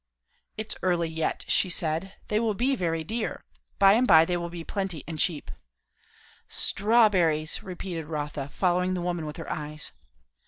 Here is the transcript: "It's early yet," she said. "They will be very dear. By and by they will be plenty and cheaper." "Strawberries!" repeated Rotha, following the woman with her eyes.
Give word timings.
"It's 0.57 0.75
early 0.81 1.09
yet," 1.09 1.45
she 1.47 1.69
said. 1.69 2.15
"They 2.27 2.39
will 2.39 2.55
be 2.55 2.75
very 2.75 3.03
dear. 3.03 3.43
By 3.77 3.93
and 3.93 4.07
by 4.07 4.25
they 4.25 4.35
will 4.35 4.49
be 4.49 4.63
plenty 4.63 5.03
and 5.07 5.19
cheaper." 5.19 5.53
"Strawberries!" 6.47 7.61
repeated 7.61 8.07
Rotha, 8.07 8.49
following 8.49 8.95
the 8.95 9.01
woman 9.01 9.27
with 9.27 9.37
her 9.37 9.51
eyes. 9.53 9.91